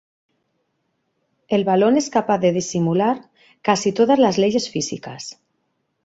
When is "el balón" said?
1.47-1.95